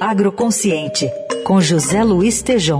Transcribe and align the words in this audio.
Agroconsciente, 0.00 1.10
com 1.44 1.60
José 1.60 2.02
Luiz 2.04 2.42
Tejom. 2.42 2.78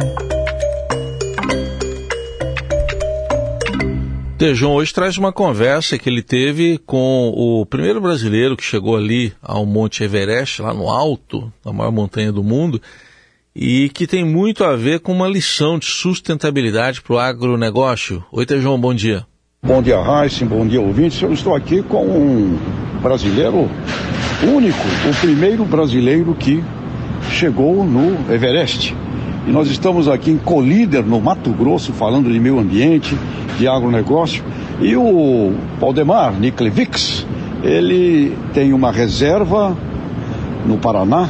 Tejon 4.38 4.74
hoje 4.74 4.92
traz 4.92 5.16
uma 5.16 5.32
conversa 5.32 5.98
que 5.98 6.10
ele 6.10 6.22
teve 6.22 6.78
com 6.84 7.32
o 7.34 7.64
primeiro 7.64 8.00
brasileiro 8.00 8.56
que 8.56 8.62
chegou 8.62 8.96
ali 8.96 9.32
ao 9.42 9.64
Monte 9.64 10.04
Everest, 10.04 10.60
lá 10.60 10.74
no 10.74 10.90
alto, 10.90 11.52
a 11.64 11.72
maior 11.72 11.90
montanha 11.90 12.30
do 12.30 12.44
mundo, 12.44 12.80
e 13.54 13.88
que 13.88 14.06
tem 14.06 14.24
muito 14.24 14.62
a 14.62 14.76
ver 14.76 15.00
com 15.00 15.12
uma 15.12 15.26
lição 15.26 15.78
de 15.78 15.86
sustentabilidade 15.86 17.00
para 17.00 17.14
o 17.14 17.18
agronegócio. 17.18 18.24
Oi, 18.30 18.44
Tejon, 18.44 18.78
bom 18.78 18.92
dia. 18.92 19.26
Bom 19.62 19.82
dia, 19.82 20.00
Raíssa, 20.00 20.44
bom 20.44 20.66
dia, 20.66 20.80
ouvintes. 20.80 21.20
Eu 21.22 21.32
estou 21.32 21.54
aqui 21.54 21.82
com 21.82 22.06
um 22.06 22.58
brasileiro 23.02 23.70
único, 24.42 24.84
o 25.08 25.20
primeiro 25.20 25.64
brasileiro 25.64 26.34
que 26.34 26.62
chegou 27.30 27.84
no 27.84 28.32
Everest. 28.32 28.94
E 29.46 29.50
nós 29.50 29.70
estamos 29.70 30.08
aqui 30.08 30.30
em 30.30 30.36
Colíder, 30.36 31.04
no 31.04 31.20
Mato 31.20 31.50
Grosso, 31.50 31.92
falando 31.92 32.30
de 32.30 32.38
meio 32.40 32.58
ambiente, 32.58 33.16
de 33.58 33.68
agronegócio. 33.68 34.42
E 34.80 34.96
o 34.96 35.52
Valdemar 35.80 36.32
Niklevics, 36.32 37.26
ele 37.62 38.36
tem 38.52 38.72
uma 38.72 38.90
reserva 38.90 39.76
no 40.66 40.76
Paraná, 40.78 41.28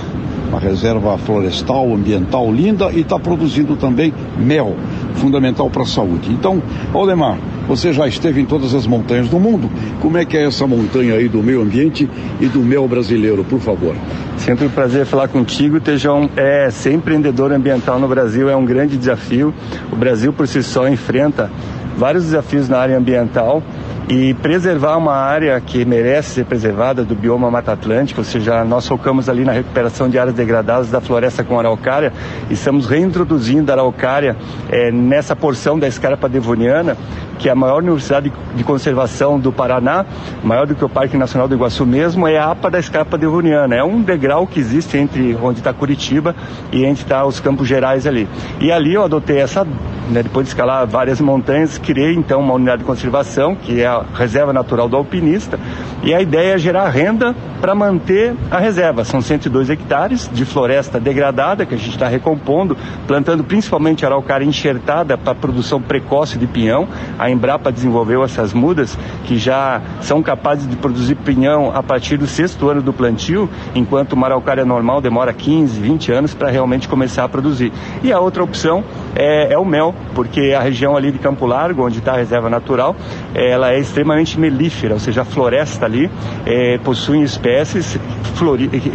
uma 0.48 0.58
reserva 0.58 1.16
florestal, 1.18 1.92
ambiental 1.92 2.50
linda 2.50 2.90
e 2.92 3.00
está 3.00 3.18
produzindo 3.18 3.76
também 3.76 4.12
mel, 4.38 4.74
fundamental 5.14 5.68
para 5.68 5.82
a 5.82 5.86
saúde. 5.86 6.30
Então, 6.32 6.62
Valdemar, 6.92 7.38
você 7.66 7.92
já 7.92 8.06
esteve 8.06 8.40
em 8.40 8.44
todas 8.44 8.74
as 8.74 8.86
montanhas 8.86 9.28
do 9.28 9.38
mundo. 9.38 9.70
Como 10.00 10.16
é 10.16 10.24
que 10.24 10.36
é 10.36 10.46
essa 10.46 10.66
montanha 10.66 11.14
aí 11.14 11.28
do 11.28 11.42
meio 11.42 11.62
ambiente 11.62 12.08
e 12.40 12.46
do 12.46 12.60
mel 12.60 12.86
brasileiro, 12.86 13.44
por 13.44 13.60
favor? 13.60 13.94
Sempre 14.36 14.66
um 14.66 14.70
prazer 14.70 15.06
falar 15.06 15.28
contigo, 15.28 15.80
Tejão. 15.80 16.30
É, 16.36 16.70
ser 16.70 16.92
empreendedor 16.92 17.52
ambiental 17.52 17.98
no 17.98 18.08
Brasil 18.08 18.48
é 18.48 18.56
um 18.56 18.64
grande 18.64 18.96
desafio. 18.96 19.52
O 19.92 19.96
Brasil 19.96 20.32
por 20.32 20.46
si 20.46 20.62
só 20.62 20.88
enfrenta 20.88 21.50
vários 21.96 22.24
desafios 22.24 22.68
na 22.68 22.78
área 22.78 22.96
ambiental 22.96 23.62
e 24.08 24.34
preservar 24.34 24.96
uma 24.96 25.14
área 25.14 25.60
que 25.60 25.84
merece 25.84 26.30
ser 26.30 26.44
preservada 26.44 27.04
do 27.04 27.14
bioma 27.14 27.50
Mata 27.50 27.72
Atlântica, 27.72 28.20
ou 28.20 28.24
seja, 28.24 28.64
nós 28.64 28.86
focamos 28.86 29.28
ali 29.28 29.44
na 29.44 29.52
recuperação 29.52 30.08
de 30.08 30.18
áreas 30.18 30.34
degradadas 30.34 30.90
da 30.90 31.00
floresta 31.00 31.42
com 31.42 31.58
araucária 31.58 32.12
e 32.48 32.54
estamos 32.54 32.86
reintroduzindo 32.86 33.70
a 33.72 33.74
araucária 33.74 34.36
é, 34.70 34.92
nessa 34.92 35.34
porção 35.34 35.76
da 35.76 35.88
escarpa 35.88 36.28
devoniana, 36.28 36.96
que 37.38 37.48
é 37.48 37.52
a 37.52 37.54
maior 37.54 37.82
universidade 37.82 38.32
de 38.54 38.64
conservação 38.64 39.38
do 39.38 39.52
Paraná, 39.52 40.06
maior 40.42 40.66
do 40.66 40.74
que 40.74 40.84
o 40.84 40.88
Parque 40.88 41.16
Nacional 41.16 41.48
do 41.48 41.54
Iguaçu 41.54 41.84
mesmo, 41.84 42.26
é 42.26 42.38
a 42.38 42.50
APA 42.50 42.70
da 42.70 42.78
escarpa 42.78 43.18
devoniana. 43.18 43.74
É 43.74 43.84
um 43.84 44.00
degrau 44.00 44.46
que 44.46 44.58
existe 44.58 44.96
entre 44.96 45.36
onde 45.42 45.58
está 45.58 45.72
Curitiba 45.72 46.34
e 46.72 46.84
onde 46.84 47.00
está 47.00 47.24
os 47.24 47.40
Campos 47.40 47.68
Gerais 47.68 48.06
ali. 48.06 48.28
E 48.60 48.72
ali 48.72 48.94
eu 48.94 49.04
adotei 49.04 49.38
essa, 49.38 49.64
né, 50.10 50.22
depois 50.22 50.46
de 50.46 50.50
escalar 50.50 50.86
várias 50.86 51.20
montanhas, 51.20 51.76
criei 51.76 52.14
então 52.14 52.40
uma 52.40 52.54
unidade 52.54 52.78
de 52.78 52.84
conservação, 52.84 53.54
que 53.54 53.82
é 53.82 53.86
a 53.86 53.95
reserva 54.14 54.52
natural 54.52 54.88
do 54.88 54.96
alpinista, 54.96 55.58
e 56.02 56.14
a 56.14 56.20
ideia 56.20 56.54
é 56.54 56.58
gerar 56.58 56.88
renda 56.88 57.34
para 57.60 57.74
manter 57.74 58.34
a 58.50 58.58
reserva. 58.58 59.04
São 59.04 59.20
102 59.20 59.70
hectares 59.70 60.30
de 60.32 60.44
floresta 60.44 61.00
degradada 61.00 61.64
que 61.64 61.74
a 61.74 61.78
gente 61.78 61.90
está 61.90 62.06
recompondo, 62.08 62.76
plantando 63.06 63.42
principalmente 63.44 64.04
araucária 64.04 64.44
enxertada 64.44 65.16
para 65.16 65.34
produção 65.34 65.80
precoce 65.80 66.38
de 66.38 66.46
pinhão. 66.46 66.88
A 67.18 67.30
Embrapa 67.30 67.72
desenvolveu 67.72 68.22
essas 68.22 68.52
mudas 68.52 68.98
que 69.24 69.38
já 69.38 69.80
são 70.00 70.22
capazes 70.22 70.68
de 70.68 70.76
produzir 70.76 71.16
pinhão 71.16 71.72
a 71.74 71.82
partir 71.82 72.16
do 72.16 72.26
sexto 72.26 72.68
ano 72.68 72.82
do 72.82 72.92
plantio, 72.92 73.48
enquanto 73.74 74.12
uma 74.12 74.26
araucária 74.26 74.64
normal 74.64 75.00
demora 75.00 75.32
15, 75.32 75.80
20 75.80 76.12
anos 76.12 76.34
para 76.34 76.50
realmente 76.50 76.88
começar 76.88 77.24
a 77.24 77.28
produzir. 77.28 77.72
E 78.02 78.12
a 78.12 78.20
outra 78.20 78.42
opção 78.42 78.84
é, 79.16 79.52
é, 79.52 79.58
o 79.58 79.64
mel, 79.64 79.94
porque 80.14 80.54
a 80.56 80.60
região 80.60 80.96
ali 80.96 81.10
de 81.10 81.18
Campo 81.18 81.46
Largo, 81.46 81.84
onde 81.84 81.98
está 81.98 82.12
a 82.12 82.16
reserva 82.16 82.48
natural, 82.48 82.94
ela 83.34 83.72
é 83.72 83.78
extremamente 83.78 84.38
melífera, 84.38 84.94
ou 84.94 85.00
seja, 85.00 85.22
a 85.22 85.24
floresta 85.24 85.86
ali 85.86 86.10
é, 86.44 86.78
possui 86.78 87.22
espécies 87.22 87.98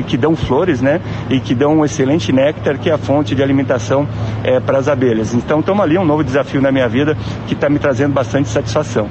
que 0.08 0.18
dão 0.18 0.36
flores, 0.36 0.82
né? 0.82 1.02
E 1.30 1.40
que 1.40 1.56
dão 1.56 1.80
um 1.80 1.86
excelente 1.86 2.32
néctar, 2.32 2.78
que 2.78 2.90
é 2.90 2.94
a 2.94 2.98
fonte 2.98 3.34
de 3.34 3.42
alimentação 3.42 4.08
é, 4.44 4.60
para 4.60 4.78
as 4.78 4.88
abelhas. 4.88 5.34
Então, 5.34 5.60
estamos 5.60 5.84
ali, 5.84 5.98
um 5.98 6.06
novo 6.06 6.24
desafio 6.24 6.62
na 6.62 6.72
minha 6.72 6.88
vida 6.88 7.18
que 7.48 7.54
está 7.54 7.70
me 7.70 7.80
trazendo 7.80 8.14
bastante 8.14 8.50
satisfação. 8.50 9.10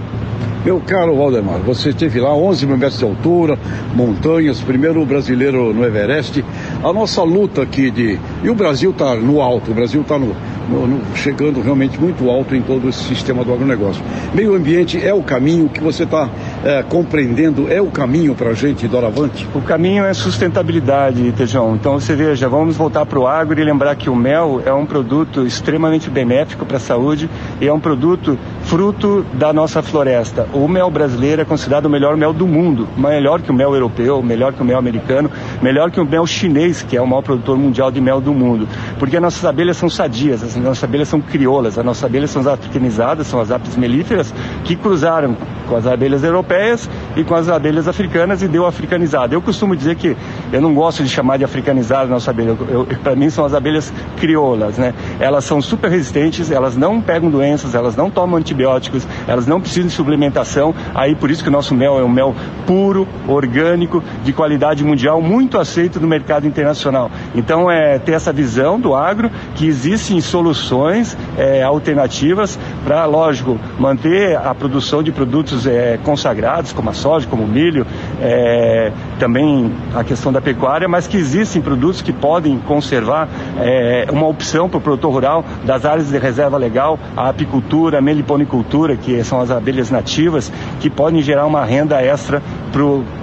Meu 0.63 0.79
caro 0.79 1.17
Valdemar, 1.17 1.59
você 1.61 1.89
esteve 1.89 2.21
lá, 2.21 2.35
11 2.35 2.67
mil 2.67 2.77
metros 2.77 2.99
de 2.99 3.05
altura, 3.07 3.59
montanhas, 3.95 4.61
primeiro 4.61 5.03
brasileiro 5.07 5.73
no 5.73 5.83
Everest. 5.83 6.45
A 6.83 6.95
nossa 6.95 7.23
luta 7.23 7.63
aqui 7.63 7.91
de. 7.91 8.19
E 8.43 8.49
o 8.49 8.55
Brasil 8.55 8.91
está 8.91 9.15
no 9.15 9.43
alto, 9.43 9.71
o 9.71 9.75
Brasil 9.75 10.01
está 10.01 10.19
no, 10.19 10.35
no, 10.71 10.87
no, 10.87 11.17
chegando 11.17 11.61
realmente 11.61 12.01
muito 12.01 12.31
alto 12.31 12.55
em 12.55 12.63
todo 12.63 12.89
esse 12.89 13.05
sistema 13.05 13.45
do 13.45 13.53
agronegócio. 13.53 14.03
Meio 14.33 14.55
ambiente 14.55 15.05
é 15.05 15.13
o 15.13 15.23
caminho 15.23 15.69
que 15.69 15.81
você 15.83 16.05
está 16.05 16.31
é, 16.65 16.83
compreendendo, 16.83 17.71
é 17.71 17.83
o 17.83 17.91
caminho 17.91 18.35
para 18.35 18.51
a 18.51 18.55
gente 18.55 18.89
doravante? 18.89 19.47
O 19.55 19.61
caminho 19.61 20.05
é 20.05 20.15
sustentabilidade, 20.15 21.33
Tejão. 21.33 21.75
Então 21.75 22.01
você 22.01 22.15
veja, 22.15 22.49
vamos 22.49 22.77
voltar 22.77 23.05
para 23.05 23.19
o 23.19 23.27
agro 23.27 23.61
e 23.61 23.65
lembrar 23.65 23.95
que 23.97 24.09
o 24.09 24.17
mel 24.17 24.63
é 24.65 24.73
um 24.73 24.87
produto 24.87 25.47
extremamente 25.47 26.09
benéfico 26.09 26.65
para 26.65 26.79
a 26.79 26.81
saúde 26.81 27.29
e 27.61 27.67
é 27.67 27.73
um 27.73 27.81
produto 27.81 28.39
fruto 28.63 29.25
da 29.35 29.53
nossa 29.53 29.83
floresta. 29.83 30.49
O 30.53 30.67
mel 30.69 30.91
brasileiro 30.91 31.43
é 31.43 31.45
considerado 31.45 31.87
o 31.87 31.91
melhor 31.91 32.17
mel 32.17 32.33
do 32.33 32.47
mundo, 32.47 32.89
melhor 32.97 33.43
que 33.43 33.51
o 33.51 33.55
mel 33.55 33.75
europeu, 33.75 34.23
melhor 34.23 34.53
que 34.53 34.63
o 34.63 34.65
mel 34.65 34.79
americano, 34.79 35.31
melhor 35.63 35.91
que 35.91 36.01
o 36.01 36.05
mel 36.05 36.27
chinês, 36.27 36.83
que 36.83 36.97
é 36.97 37.03
o 37.03 37.07
maior 37.07 37.23
produtor 37.23 37.57
mundial 37.57 37.91
de 37.91 38.01
mel 38.01 38.21
do 38.21 38.33
mundo. 38.33 38.69
Porque 38.99 39.17
as 39.17 39.23
nossas 39.23 39.45
abelhas 39.45 39.77
são 39.77 39.89
sadias, 39.89 40.43
as 40.43 40.57
nossas 40.57 40.85
abelhas 40.85 41.09
são 41.09 41.21
crioulas, 41.21 41.79
as 41.79 41.85
nossas 41.85 42.05
abelhas 42.05 42.31
são 42.31 42.47
africanizadas, 42.49 43.27
são 43.27 43.41
as 43.41 43.51
apis 43.51 43.77
melíferas, 43.77 44.33
que 44.65 44.77
cruzaram 44.77 45.37
com 45.71 45.77
as 45.77 45.87
abelhas 45.87 46.25
europeias 46.25 46.91
e 47.17 47.23
com 47.23 47.37
as 47.37 47.49
abelhas 47.49 47.87
africanas 47.87 48.43
e 48.43 48.49
deu 48.49 48.67
africanizada. 48.67 49.33
Eu 49.33 49.41
costumo 49.41 49.77
dizer 49.77 49.95
que 49.95 50.17
eu 50.53 50.61
não 50.61 50.75
gosto 50.75 51.05
de 51.05 51.09
chamar 51.09 51.37
de 51.37 51.45
africanizada 51.45 52.05
a 52.05 52.09
nossa 52.09 52.33
abelha, 52.33 52.57
para 53.05 53.15
mim 53.15 53.31
são 53.31 53.45
as 53.45 53.55
abelhas 53.55 53.93
crioulas, 54.17 54.77
né? 54.77 54.93
Elas 55.21 55.45
são 55.45 55.63
super 55.63 55.89
resistentes, 55.89 56.51
elas 56.51 56.77
não 56.77 57.01
pegam 57.01 57.31
doenças, 57.31 57.77
elas 57.77 57.95
não 57.95 58.11
tomam 58.11 58.37
antibióticos, 58.37 59.07
elas 59.29 59.47
não 59.47 59.61
precisam 59.61 59.87
de 59.87 59.93
suplementação, 59.93 60.75
aí 60.93 61.15
por 61.15 61.31
isso 61.31 61.45
que 61.45 61.49
o 61.49 61.53
nosso 61.53 61.73
mel 61.73 62.01
é 62.01 62.03
um 62.03 62.09
mel 62.09 62.35
puro, 62.67 63.07
orgânico, 63.29 64.03
de 64.25 64.33
qualidade 64.33 64.83
mundial, 64.83 65.23
muito 65.23 65.57
aceito 65.57 66.01
no 66.01 66.09
mercado 66.09 66.49
internacional. 66.49 67.11
Então 67.35 67.71
é 67.71 67.99
ter 67.99 68.13
essa 68.13 68.33
visão 68.33 68.79
do 68.79 68.95
agro 68.95 69.31
que 69.55 69.67
existem 69.67 70.21
soluções 70.21 71.17
é, 71.39 71.63
alternativas 71.63 72.59
para, 72.85 73.05
lógico, 73.05 73.59
manter 73.79 74.37
a 74.37 74.55
produção 74.55 75.03
de 75.03 75.13
produtos 75.13 75.67
é, 75.67 75.99
consagrados, 76.03 76.73
como 76.73 76.91
a 76.91 76.93
soja, 76.93 77.27
como 77.29 77.45
o 77.45 77.49
milho, 77.49 77.87
é, 78.21 78.93
também 79.19 79.73
a 79.95 80.03
questão 80.03 80.33
da 80.33 80.41
pecuária, 80.41 80.89
mas 80.89 81.07
que 81.07 81.17
existem 81.17 81.63
produtos 81.63 82.03
que 82.03 82.13
podem 82.13 82.59
conservar 82.59 83.29
é, 83.59 84.07
uma 84.11 84.27
opção 84.27 84.69
para 84.69 84.79
o 84.79 84.81
produtor 84.81 85.13
rural 85.13 85.45
das 85.65 85.85
áreas 85.85 86.09
de 86.09 86.19
reserva 86.19 86.57
legal, 86.57 86.99
a 87.17 87.29
apicultura, 87.29 87.99
a 87.99 88.01
meliponicultura, 88.01 88.97
que 88.97 89.23
são 89.25 89.41
as 89.41 89.51
abelhas 89.51 89.91
nativas, 89.91 90.53
que 90.81 90.91
podem 90.91 91.23
gerar 91.23 91.47
uma 91.47 91.65
renda 91.65 92.01
extra 92.03 92.43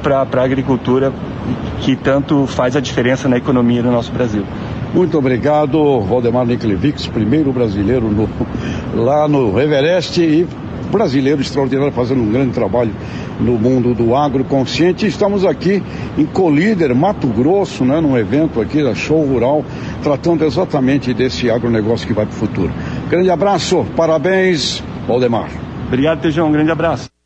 para 0.03 0.41
a 0.41 0.43
agricultura 0.43 1.11
que 1.81 1.95
tanto 1.95 2.45
faz 2.47 2.75
a 2.75 2.79
diferença 2.79 3.27
na 3.27 3.37
economia 3.37 3.81
do 3.81 3.91
nosso 3.91 4.11
Brasil. 4.11 4.43
Muito 4.93 5.17
obrigado, 5.17 6.01
Valdemar 6.01 6.45
Niklevics, 6.45 7.07
primeiro 7.07 7.51
brasileiro 7.51 8.09
no, 8.09 8.29
lá 8.95 9.27
no 9.27 9.59
Everest 9.59 10.21
e 10.21 10.47
brasileiro 10.87 11.41
extraordinário 11.41 11.91
fazendo 11.91 12.21
um 12.21 12.31
grande 12.31 12.53
trabalho 12.53 12.91
no 13.39 13.53
mundo 13.53 13.93
do 13.93 14.15
agroconsciente. 14.15 15.05
Estamos 15.05 15.45
aqui 15.45 15.83
em 16.17 16.25
Colíder, 16.25 16.95
Mato 16.95 17.27
Grosso, 17.27 17.85
né, 17.85 17.99
num 17.99 18.17
evento 18.17 18.61
aqui 18.61 18.81
da 18.81 18.95
Show 18.95 19.23
Rural, 19.25 19.63
tratando 20.01 20.45
exatamente 20.45 21.13
desse 21.13 21.49
agronegócio 21.49 22.07
que 22.07 22.13
vai 22.13 22.25
para 22.25 22.33
o 22.33 22.37
futuro. 22.37 22.71
Grande 23.09 23.29
abraço, 23.29 23.85
parabéns, 23.95 24.81
Valdemar. 25.07 25.49
Obrigado, 25.87 26.21
Tejão, 26.21 26.47
um 26.47 26.51
grande 26.51 26.71
abraço. 26.71 27.16